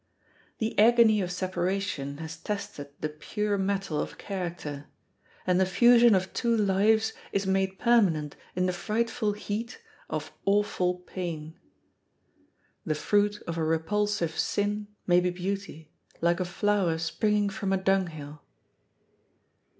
[0.57, 4.87] The agony of separation has tested the pure metal of character;
[5.45, 9.79] and the fusion of two lives is made permanent in the frightful heat
[10.09, 11.59] of awful pain.
[12.83, 17.77] The fruit of a repulsive sin may be Beauty, like a flower springing from a
[17.77, 18.41] dung hill.